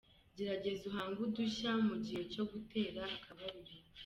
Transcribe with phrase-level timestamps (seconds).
[0.37, 3.73] Gerageza uhange udushya mu gihe cyo gutera akabariro.